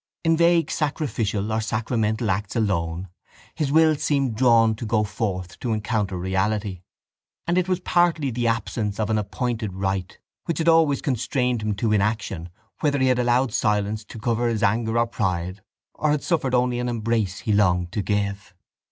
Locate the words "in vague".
0.23-0.71